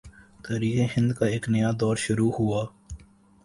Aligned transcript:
تاریخ 0.43 0.97
ہند 0.97 1.11
کا 1.13 1.25
ایک 1.25 1.49
نیا 1.49 1.71
دور 1.79 1.95
شروع 1.97 2.31
ہوا 2.39 2.65